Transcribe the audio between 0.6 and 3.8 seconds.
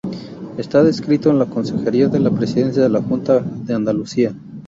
adscrito a la Consejería de la Presidencia de la Junta de